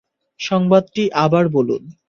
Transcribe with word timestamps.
সংবাদটি 0.39 1.03
আবার 1.15 1.45
বলুন। 1.47 1.81